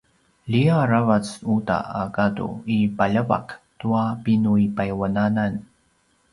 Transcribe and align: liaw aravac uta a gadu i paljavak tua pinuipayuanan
liaw 0.51 0.79
aravac 0.83 1.25
uta 1.55 1.77
a 2.01 2.03
gadu 2.15 2.49
i 2.75 2.77
paljavak 2.97 3.47
tua 3.79 4.03
pinuipayuanan 4.23 5.53